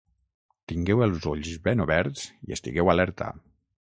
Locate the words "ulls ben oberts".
1.33-2.25